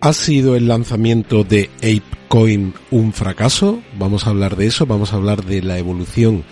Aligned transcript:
¿Ha 0.00 0.12
sido 0.12 0.54
el 0.54 0.68
lanzamiento 0.68 1.42
de 1.42 1.70
ApeCoin 1.78 2.72
un 2.92 3.12
fracaso? 3.12 3.82
Vamos 3.98 4.26
a 4.26 4.30
hablar 4.30 4.54
de 4.54 4.66
eso, 4.66 4.86
vamos 4.86 5.12
a 5.12 5.16
hablar 5.16 5.44
de 5.44 5.60
la 5.60 5.76
evolución 5.76 6.44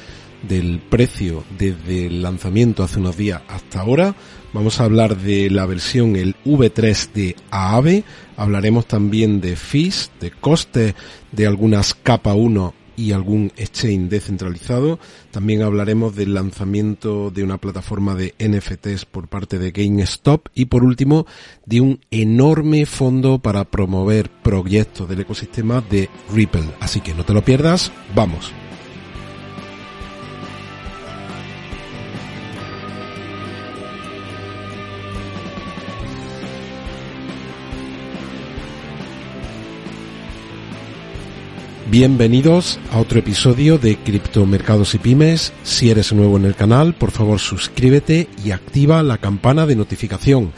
del 0.49 0.81
precio 0.81 1.45
desde 1.57 2.07
el 2.07 2.23
lanzamiento 2.23 2.83
hace 2.83 2.99
unos 2.99 3.17
días 3.17 3.43
hasta 3.47 3.81
ahora. 3.81 4.17
Vamos 4.53 4.81
a 4.81 4.85
hablar 4.85 5.17
de 5.17 5.49
la 5.49 5.65
versión 5.65 6.17
el 6.17 6.35
V3 6.45 7.13
de 7.13 7.37
Aave. 7.53 8.03
Hablaremos 8.37 8.87
también 8.87 9.41
de 9.41 9.55
fees, 9.55 10.11
de 10.21 10.33
costes 10.33 10.97
de 11.31 11.47
algunas 11.47 11.95
capa 11.95 12.35
1 12.35 12.75
y 12.97 13.13
algún 13.13 13.53
exchange 13.57 14.09
descentralizado. 14.09 14.99
También 15.31 15.63
hablaremos 15.63 16.17
del 16.17 16.35
lanzamiento 16.35 17.31
de 17.31 17.45
una 17.45 17.59
plataforma 17.59 18.15
de 18.15 18.35
NFTs 18.39 19.05
por 19.05 19.29
parte 19.29 19.59
de 19.59 19.71
GameStop 19.71 20.49
y 20.55 20.67
por 20.67 20.85
último 20.85 21.27
de 21.65 21.81
un 21.81 22.01
enorme 22.11 22.87
fondo 22.87 23.39
para 23.39 23.65
promover 23.65 24.31
proyectos 24.43 25.09
del 25.09 25.21
ecosistema 25.21 25.81
de 25.81 26.09
Ripple. 26.33 26.65
Así 26.81 27.01
que 27.01 27.15
no 27.15 27.25
te 27.25 27.35
lo 27.35 27.45
pierdas, 27.45 27.93
vamos. 28.15 28.53
Bienvenidos 41.89 42.81
a 42.91 42.99
otro 42.99 43.21
episodio 43.21 43.79
de 43.79 43.97
Criptomercados 43.97 44.97
y 44.97 44.99
Pymes. 44.99 45.53
Si 45.63 45.89
eres 45.89 46.13
nuevo 46.13 46.37
en 46.37 46.45
el 46.45 46.57
canal, 46.57 46.97
por 46.97 47.13
favor 47.13 47.39
suscríbete 47.39 48.29
y 48.45 48.51
activa 48.51 49.05
la 49.05 49.19
campana 49.19 49.67
de 49.67 49.77
notificación. 49.77 50.53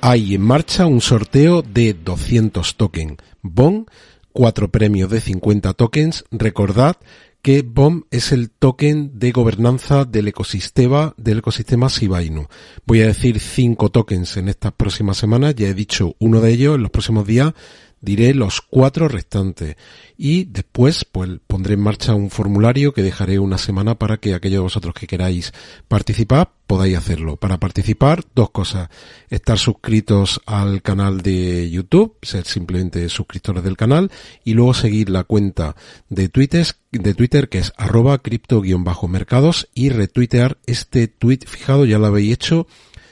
Hay 0.00 0.34
en 0.34 0.40
marcha 0.40 0.86
un 0.86 1.02
sorteo 1.02 1.60
de 1.60 1.92
200 1.92 2.76
tokens. 2.76 3.18
BOM, 3.42 3.84
cuatro 4.32 4.70
premios 4.70 5.10
de 5.10 5.20
50 5.20 5.74
tokens. 5.74 6.24
Recordad 6.30 6.96
que 7.42 7.60
BOM 7.60 8.04
es 8.10 8.32
el 8.32 8.50
token 8.50 9.18
de 9.18 9.32
gobernanza 9.32 10.06
del 10.06 10.28
ecosistema 10.28 11.12
del 11.18 11.40
ecosistema 11.40 11.88
Shiba 11.88 12.22
Inu. 12.22 12.46
Voy 12.86 13.02
a 13.02 13.06
decir 13.06 13.38
cinco 13.38 13.90
tokens 13.90 14.38
en 14.38 14.48
estas 14.48 14.72
próximas 14.72 15.18
semanas, 15.18 15.54
ya 15.56 15.68
he 15.68 15.74
dicho 15.74 16.16
uno 16.18 16.40
de 16.40 16.52
ellos 16.52 16.76
en 16.76 16.82
los 16.82 16.90
próximos 16.90 17.26
días 17.26 17.52
diré 18.00 18.34
los 18.34 18.60
cuatro 18.60 19.08
restantes 19.08 19.76
y 20.16 20.44
después 20.44 21.04
pues 21.04 21.30
pondré 21.46 21.74
en 21.74 21.80
marcha 21.80 22.14
un 22.14 22.30
formulario 22.30 22.92
que 22.92 23.02
dejaré 23.02 23.38
una 23.38 23.58
semana 23.58 23.94
para 23.96 24.18
que 24.18 24.34
aquellos 24.34 24.58
de 24.58 24.62
vosotros 24.62 24.94
que 24.94 25.06
queráis 25.06 25.52
participar 25.88 26.52
podáis 26.66 26.96
hacerlo. 26.96 27.36
Para 27.36 27.58
participar, 27.58 28.24
dos 28.34 28.50
cosas. 28.50 28.90
Estar 29.28 29.58
suscritos 29.58 30.40
al 30.46 30.82
canal 30.82 31.20
de 31.20 31.68
YouTube, 31.68 32.16
ser 32.22 32.44
simplemente 32.46 33.08
suscriptores 33.08 33.64
del 33.64 33.76
canal 33.76 34.10
y 34.44 34.54
luego 34.54 34.72
seguir 34.72 35.10
la 35.10 35.24
cuenta 35.24 35.74
de 36.08 36.28
Twitter, 36.28 36.66
de 36.92 37.14
Twitter 37.14 37.48
que 37.48 37.58
es 37.58 37.72
arroba 37.76 38.18
cripto-mercados 38.18 39.68
y 39.74 39.88
retuitear 39.88 40.58
este 40.66 41.08
tweet 41.08 41.40
fijado, 41.46 41.84
ya 41.86 41.98
lo 41.98 42.06
habéis 42.06 42.34
hecho 42.34 42.66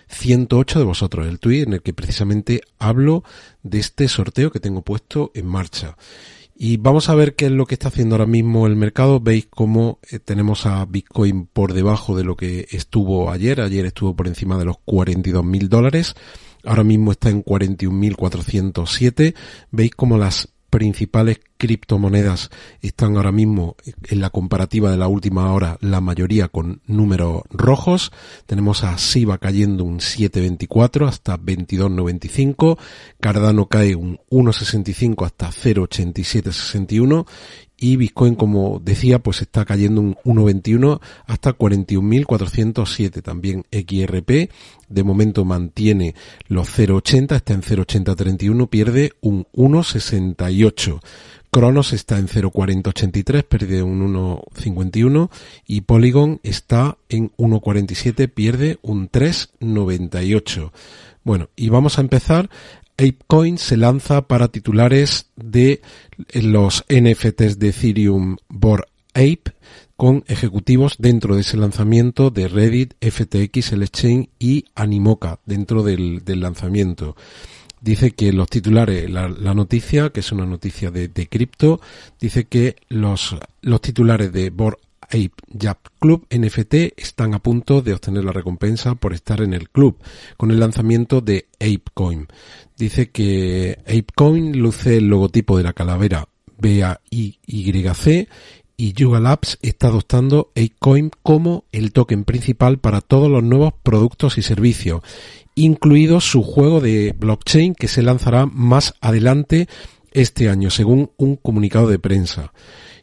108 0.09 0.79
de 0.79 0.85
vosotros, 0.85 1.27
el 1.27 1.39
tweet 1.39 1.63
en 1.63 1.75
el 1.75 1.83
que 1.83 1.93
precisamente 1.93 2.63
hablo 2.79 3.25
de 3.63 3.79
este 3.79 4.09
sorteo 4.09 4.51
que 4.51 4.61
tengo 4.61 4.83
puesto 4.83 5.31
en 5.35 5.47
marcha. 5.47 5.97
Y 6.61 6.77
vamos 6.77 7.09
a 7.09 7.15
ver 7.15 7.37
qué 7.37 7.47
es 7.47 7.53
lo 7.53 7.67
que 7.67 7.77
está 7.77 7.87
haciendo 7.87 8.17
ahora 8.17 8.27
mismo 8.27 8.67
el 8.67 8.75
mercado. 8.75 9.21
Veis 9.21 9.47
cómo 9.49 10.01
eh, 10.11 10.19
tenemos 10.19 10.67
a 10.67 10.85
Bitcoin 10.87 11.47
por 11.47 11.73
debajo 11.73 12.17
de 12.17 12.25
lo 12.25 12.37
que 12.37 12.67
estuvo 12.73 13.31
ayer. 13.31 13.61
Ayer 13.61 13.87
estuvo 13.87 14.17
por 14.17 14.27
encima 14.27 14.59
de 14.59 14.65
los 14.65 14.79
42 14.85 15.45
mil 15.45 15.69
dólares. 15.69 16.17
Ahora 16.65 16.83
mismo 16.83 17.13
está 17.13 17.31
en 17.31 17.45
41.407. 17.45 19.37
Veis 19.71 19.93
cómo 19.95 20.19
las 20.19 20.49
principales 20.71 21.41
criptomonedas 21.57 22.51
están 22.83 23.17
ahora 23.17 23.33
mismo 23.33 23.77
en 24.05 24.21
la 24.21 24.31
comparativa 24.31 24.91
de 24.91 24.97
la 24.97 25.09
última 25.09 25.53
hora, 25.53 25.77
la 25.81 26.01
mayoría 26.01 26.49
con 26.49 26.83
números 26.87 27.43
rojos. 27.51 28.13
Tenemos 28.47 28.85
a 28.85 28.97
SIBA 28.97 29.39
cayendo 29.39 29.85
un 29.85 29.99
7.24 29.99 31.09
hasta 31.09 31.39
22.95, 31.39 32.79
Cardano 33.21 33.67
cae 33.67 33.95
un 33.95 34.19
1.65 34.31 35.27
hasta 35.27 35.49
0.8761 35.49 37.27
y 37.81 37.97
Bitcoin, 37.97 38.35
como 38.35 38.81
decía, 38.81 39.21
pues 39.21 39.41
está 39.41 39.65
cayendo 39.65 40.01
un 40.01 40.17
1.21 40.25 41.01
hasta 41.27 41.57
41.407. 41.57 43.23
También 43.23 43.65
XRP 43.71 44.51
de 44.89 45.05
momento 45.05 45.45
mantiene 45.45 46.15
los 46.49 46.77
0.80, 46.77 47.37
está 47.37 47.55
en 47.55 47.63
0.8031, 47.63 48.69
pierde 48.69 49.13
un 49.21 49.47
1.68. 49.55 51.01
Cronos 51.51 51.93
está 51.93 52.19
en 52.19 52.29
0.4083, 52.29 53.45
pierde 53.45 53.83
un 53.83 54.15
1.51 54.15 55.31
y 55.67 55.81
Polygon 55.83 56.41
está 56.43 56.99
en 57.09 57.31
1.47, 57.37 58.29
pierde 58.29 58.79
un 58.83 59.11
3.98. 59.11 60.71
Bueno, 61.25 61.49
y 61.57 61.69
vamos 61.69 61.99
a 61.99 62.03
empezar 62.03 62.51
ApeCoin 62.99 63.59
se 63.59 63.77
lanza 63.77 64.23
para 64.23 64.49
titulares 64.49 65.31
de 65.37 65.81
los 66.33 66.85
NFTs 66.89 67.59
de 67.59 67.69
Ethereum 67.69 68.37
Bored 68.49 68.85
Ape 69.15 69.53
con 69.97 70.25
ejecutivos 70.29 70.95
dentro 70.99 71.35
de 71.35 71.41
ese 71.41 71.57
lanzamiento 71.57 72.31
de 72.31 72.47
Reddit, 72.47 72.95
FTX, 73.01 73.73
el 73.73 73.83
Exchange 73.83 74.29
y 74.39 74.65
Animoca 74.77 75.41
dentro 75.45 75.83
del, 75.83 76.23
lanzamiento. 76.25 77.17
Dice 77.81 78.11
que 78.13 78.33
los 78.33 78.49
titulares, 78.49 79.09
la, 79.11 79.29
noticia, 79.29 80.11
que 80.11 80.21
es 80.21 80.33
una 80.33 80.47
noticia 80.47 80.91
de, 80.91 81.29
cripto, 81.29 81.81
dice 82.21 82.45
que 82.45 82.77
los, 82.89 83.37
los 83.63 83.81
titulares 83.81 84.33
de 84.33 84.51
Bored 84.51 84.79
Ape 85.09 85.33
Jab 85.59 85.79
Club 85.99 86.27
NFT 86.31 86.75
están 86.97 87.35
a 87.35 87.39
punto 87.39 87.81
de 87.81 87.95
obtener 87.95 88.25
la 88.25 88.33
recompensa 88.33 88.95
por 88.95 89.15
estar 89.15 89.41
en 89.41 89.55
el 89.55 89.71
club 89.71 89.97
con 90.37 90.51
el 90.51 90.61
lanzamiento 90.61 91.21
de 91.21 91.47
ApeCoin. 91.55 92.27
Dice 92.77 93.11
que 93.11 93.79
ApeCoin 93.87 94.59
luce 94.59 94.99
el 94.99 95.09
logotipo 95.09 95.57
de 95.57 95.65
la 95.65 95.73
calavera 95.73 96.29
BAYC 96.59 98.29
y 98.79 98.95
Yuga 98.95 99.21
Labs 99.21 99.59
está 99.61 99.89
adoptando 99.89 100.53
ApeCoin 100.57 101.11
como 101.23 101.65
el 101.73 101.93
token 101.93 102.25
principal 102.25 102.79
para 102.79 103.03
todos 103.03 103.29
los 103.29 103.43
nuevos 103.43 103.75
productos 103.83 104.39
y 104.39 104.43
servicios, 104.43 105.03
incluido 105.57 106.21
su 106.21 106.43
juego 106.43 106.81
de 106.81 107.13
blockchain 107.19 107.75
que 107.75 107.89
se 107.89 108.03
lanzará 108.03 108.47
más 108.47 108.95
adelante 109.01 109.69
este 110.13 110.49
año, 110.49 110.71
según 110.71 111.11
un 111.17 111.37
comunicado 111.37 111.89
de 111.89 111.99
prensa. 111.99 112.53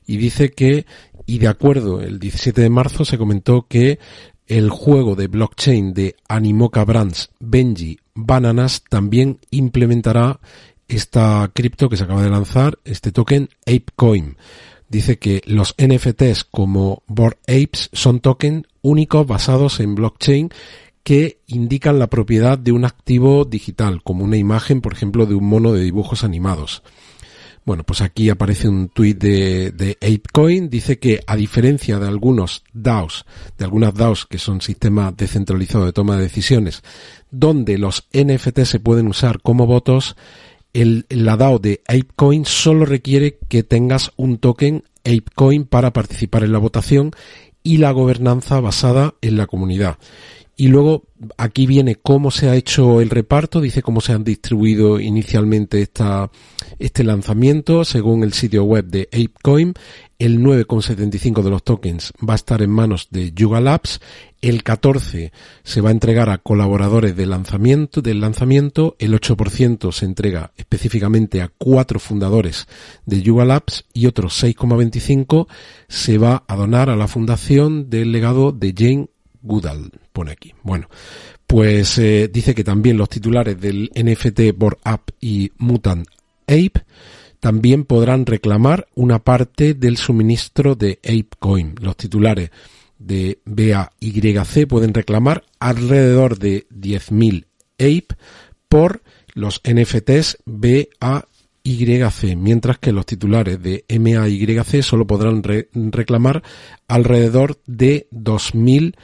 Y 0.07 0.17
dice 0.17 0.51
que 0.51 0.85
y 1.25 1.39
de 1.39 1.47
acuerdo, 1.47 2.01
el 2.01 2.19
17 2.19 2.61
de 2.61 2.69
marzo 2.69 3.03
se 3.03 3.17
comentó 3.17 3.67
que 3.67 3.99
el 4.47 4.69
juego 4.69 5.15
de 5.15 5.27
blockchain 5.27 5.93
de 5.93 6.15
Animoca 6.29 6.85
Brands 6.85 7.31
Benji 7.39 7.99
Bananas 8.13 8.83
también 8.89 9.39
implementará 9.49 10.39
esta 10.87 11.51
cripto 11.53 11.89
que 11.89 11.97
se 11.97 12.03
acaba 12.03 12.21
de 12.21 12.29
lanzar, 12.29 12.77
este 12.85 13.11
token 13.11 13.49
ApeCoin. 13.65 14.37
Dice 14.89 15.17
que 15.17 15.41
los 15.45 15.75
NFTs 15.77 16.43
como 16.43 17.03
Bored 17.07 17.37
Apes 17.47 17.89
son 17.93 18.19
tokens 18.19 18.67
únicos 18.81 19.25
basados 19.25 19.79
en 19.79 19.95
blockchain 19.95 20.49
que 21.03 21.39
indican 21.47 21.99
la 21.99 22.07
propiedad 22.07 22.57
de 22.57 22.71
un 22.71 22.83
activo 22.83 23.45
digital, 23.45 24.01
como 24.03 24.23
una 24.23 24.37
imagen, 24.37 24.81
por 24.81 24.93
ejemplo, 24.93 25.25
de 25.25 25.35
un 25.35 25.45
mono 25.45 25.71
de 25.71 25.83
dibujos 25.83 26.23
animados. 26.23 26.81
Bueno, 27.65 27.83
pues 27.83 28.01
aquí 28.01 28.29
aparece 28.29 28.67
un 28.69 28.89
tuit 28.89 29.17
de, 29.17 29.71
de 29.71 29.97
ApeCoin, 30.01 30.69
dice 30.69 30.99
que 30.99 31.21
a 31.25 31.35
diferencia 31.35 31.97
de 31.97 32.07
algunos 32.07 32.63
DAOs, 32.73 33.25
de 33.57 33.65
algunas 33.65 33.95
DAOs 33.95 34.27
que 34.27 34.37
son 34.37 34.61
sistemas 34.61 35.17
descentralizados 35.17 35.87
de 35.87 35.93
toma 35.93 36.15
de 36.15 36.23
decisiones, 36.23 36.83
donde 37.31 37.79
los 37.79 38.07
NFT 38.13 38.61
se 38.65 38.79
pueden 38.79 39.07
usar 39.07 39.41
como 39.41 39.65
votos, 39.65 40.15
el, 40.75 41.05
la 41.09 41.37
DAO 41.37 41.59
de 41.59 41.81
ApeCoin 41.87 42.45
solo 42.45 42.85
requiere 42.85 43.37
que 43.47 43.63
tengas 43.63 44.11
un 44.17 44.37
token 44.37 44.83
ApeCoin 45.05 45.63
para 45.63 45.93
participar 45.93 46.43
en 46.43 46.51
la 46.51 46.59
votación 46.59 47.11
y 47.63 47.77
la 47.77 47.91
gobernanza 47.91 48.59
basada 48.59 49.15
en 49.21 49.37
la 49.37 49.47
comunidad. 49.47 49.97
Y 50.57 50.69
luego 50.69 51.03
aquí 51.37 51.65
viene 51.65 51.95
cómo 51.95 52.31
se 52.31 52.47
ha 52.47 52.55
hecho 52.55 53.01
el 53.01 53.09
reparto, 53.09 53.59
dice 53.59 53.81
cómo 53.81 53.99
se 53.99 54.13
han 54.13 54.23
distribuido 54.23 55.01
inicialmente 55.01 55.81
esta, 55.81 56.31
este 56.79 57.03
lanzamiento 57.03 57.83
según 57.83 58.23
el 58.23 58.31
sitio 58.31 58.63
web 58.63 58.85
de 58.85 59.09
ApeCoin. 59.11 59.73
El 60.17 60.39
9,75 60.39 61.41
de 61.41 61.49
los 61.49 61.63
tokens 61.63 62.13
va 62.27 62.33
a 62.33 62.37
estar 62.37 62.61
en 62.61 62.69
manos 62.69 63.09
de 63.11 63.33
Yuga 63.33 63.59
Labs. 63.59 63.99
El 64.41 64.63
14 64.63 65.33
se 65.63 65.81
va 65.81 65.89
a 65.89 65.91
entregar 65.91 66.29
a 66.29 66.37
colaboradores 66.37 67.17
del 67.17 67.31
lanzamiento, 67.31 68.01
del 68.01 68.21
lanzamiento. 68.21 68.95
El 68.97 69.13
8% 69.13 69.91
se 69.91 70.05
entrega 70.05 70.53
específicamente 70.55 71.41
a 71.41 71.49
cuatro 71.49 71.99
fundadores 71.99 72.65
de 73.05 73.21
Yuga 73.21 73.43
Labs 73.43 73.83
y 73.91 74.05
otro 74.05 74.29
6,25 74.29 75.47
se 75.89 76.17
va 76.17 76.45
a 76.47 76.55
donar 76.55 76.89
a 76.89 76.95
la 76.95 77.09
fundación 77.09 77.89
del 77.89 78.13
legado 78.13 78.53
de 78.53 78.73
Jane 78.77 79.09
Goodall, 79.45 79.91
pone 80.11 80.31
aquí. 80.31 80.53
Bueno, 80.63 80.89
pues 81.47 81.97
eh, 81.99 82.29
dice 82.31 82.53
que 82.53 82.63
también 82.63 82.97
los 82.97 83.07
titulares 83.07 83.59
del 83.61 83.91
NFT 83.95 84.57
Board 84.57 84.79
App 84.83 85.11
y 85.21 85.51
Mutant 85.57 86.07
Ape 86.47 86.83
también 87.39 87.85
podrán 87.85 88.25
reclamar 88.25 88.87
una 88.95 89.19
parte 89.19 89.75
del 89.75 89.97
suministro 89.97 90.75
de 90.75 90.99
ApeCoin. 91.03 91.75
Los 91.79 91.95
titulares 91.95 92.49
de 92.97 93.39
BAYC 93.45 94.67
pueden 94.67 94.93
reclamar 94.93 95.43
alrededor 95.59 96.39
de 96.39 96.67
10.000 96.69 97.45
Ape 97.77 98.07
por 98.67 99.03
los 99.33 99.61
NFTs 99.63 100.39
BAYC, 100.45 102.35
mientras 102.35 102.79
que 102.79 102.91
los 102.91 103.05
titulares 103.05 103.61
de 103.61 103.85
MAYC 103.89 104.81
solo 104.81 105.05
podrán 105.05 105.43
reclamar 105.43 106.41
alrededor 106.87 107.59
de 107.67 108.07
2.000 108.11 108.95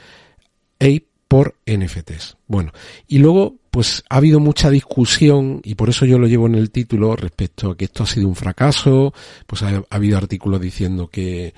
Ape 0.82 1.06
por 1.28 1.54
NFTs. 1.64 2.36
Bueno, 2.46 2.72
y 3.08 3.18
luego 3.18 3.56
pues 3.70 4.04
ha 4.10 4.16
habido 4.18 4.38
mucha 4.38 4.68
discusión 4.68 5.62
y 5.64 5.76
por 5.76 5.88
eso 5.88 6.04
yo 6.04 6.18
lo 6.18 6.26
llevo 6.26 6.46
en 6.46 6.56
el 6.56 6.70
título 6.70 7.16
respecto 7.16 7.70
a 7.70 7.76
que 7.76 7.86
esto 7.86 8.02
ha 8.02 8.06
sido 8.06 8.28
un 8.28 8.34
fracaso, 8.34 9.14
pues 9.46 9.62
ha, 9.62 9.82
habido 9.88 10.18
artículos 10.18 10.60
diciendo 10.60 11.08
que 11.08 11.54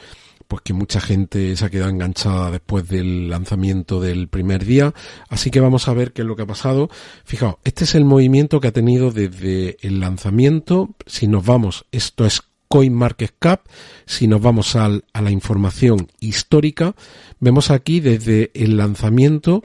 pues 0.47 0.63
que 0.63 0.75
mucha 0.75 1.01
gente 1.01 1.57
se 1.57 1.65
ha 1.65 1.71
quedado 1.71 1.91
enganchada 1.91 2.53
después 2.53 2.87
del 2.87 3.29
lanzamiento 3.29 4.01
del 4.01 4.29
primer 4.29 4.65
día. 4.65 4.95
Así 5.29 5.51
que 5.51 5.59
vamos 5.59 5.89
a 5.89 5.95
ver 5.95 6.13
qué 6.13 6.23
es 6.23 6.29
lo 6.29 6.37
que 6.37 6.43
ha 6.43 6.47
pasado. 6.47 6.89
Fijaos, 7.25 7.57
este 7.65 7.83
es 7.83 7.97
el 7.97 8.05
movimiento 8.05 8.61
que 8.61 8.69
ha 8.69 8.73
tenido 8.73 9.11
desde 9.11 9.77
el 9.81 9.99
lanzamiento. 9.99 10.95
Si 11.07 11.27
nos 11.27 11.45
vamos, 11.45 11.87
esto 11.91 12.27
es 12.27 12.43
CoinMarketCap. 12.75 13.61
Si 14.05 14.27
nos 14.27 14.43
vamos 14.43 14.75
a 14.75 14.89
la 14.89 15.31
información 15.31 16.09
histórica, 16.19 16.97
vemos 17.39 17.71
aquí 17.71 18.01
desde 18.01 18.51
el 18.53 18.79
lanzamiento 18.79 19.63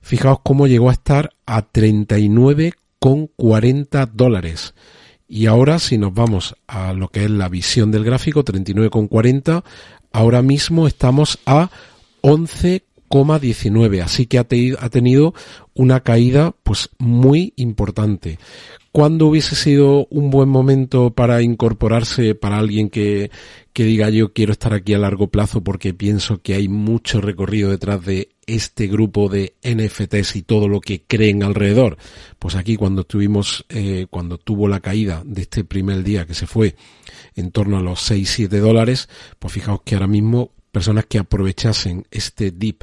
Fijaos 0.00 0.38
cómo 0.44 0.68
llegó 0.68 0.88
a 0.88 0.92
estar 0.92 1.30
a 1.44 1.72
39,40 1.72 4.12
dólares. 4.12 4.74
Y 5.26 5.46
ahora 5.46 5.80
si 5.80 5.98
nos 5.98 6.14
vamos 6.14 6.54
a 6.68 6.92
lo 6.92 7.08
que 7.08 7.24
es 7.24 7.30
la 7.30 7.48
visión 7.48 7.90
del 7.90 8.04
gráfico, 8.04 8.44
39,40, 8.44 9.64
ahora 10.12 10.42
mismo 10.42 10.86
estamos 10.86 11.40
a 11.46 11.68
11,19. 13.12 14.02
Así 14.02 14.26
que 14.26 14.38
ha, 14.38 14.46
ha 14.78 14.88
tenido 14.88 15.34
una 15.74 16.00
caída 16.00 16.54
pues 16.62 16.88
muy 16.98 17.52
importante. 17.56 18.38
¿Cuándo 18.90 19.26
hubiese 19.26 19.56
sido 19.56 20.06
un 20.10 20.30
buen 20.30 20.50
momento 20.50 21.14
para 21.14 21.40
incorporarse 21.40 22.34
para 22.34 22.58
alguien 22.58 22.90
que, 22.90 23.30
que 23.72 23.84
diga 23.84 24.10
yo 24.10 24.34
quiero 24.34 24.52
estar 24.52 24.74
aquí 24.74 24.92
a 24.92 24.98
largo 24.98 25.28
plazo 25.28 25.64
porque 25.64 25.94
pienso 25.94 26.42
que 26.42 26.54
hay 26.54 26.68
mucho 26.68 27.22
recorrido 27.22 27.70
detrás 27.70 28.04
de 28.04 28.28
este 28.46 28.88
grupo 28.88 29.30
de 29.30 29.54
NFTs 29.62 30.36
y 30.36 30.42
todo 30.42 30.68
lo 30.68 30.80
que 30.80 31.04
creen 31.06 31.42
alrededor? 31.42 31.96
Pues 32.38 32.54
aquí 32.54 32.76
cuando 32.76 33.04
tuvimos, 33.04 33.64
eh, 33.70 34.06
cuando 34.10 34.36
tuvo 34.36 34.68
la 34.68 34.80
caída 34.80 35.22
de 35.24 35.42
este 35.42 35.64
primer 35.64 36.02
día 36.02 36.26
que 36.26 36.34
se 36.34 36.46
fue 36.46 36.76
en 37.34 37.50
torno 37.50 37.78
a 37.78 37.82
los 37.82 38.10
6-7 38.10 38.48
dólares, 38.58 39.08
pues 39.38 39.54
fijaos 39.54 39.80
que 39.86 39.94
ahora 39.94 40.06
mismo 40.06 40.50
personas 40.70 41.06
que 41.06 41.18
aprovechasen 41.18 42.06
este 42.10 42.50
dip 42.50 42.82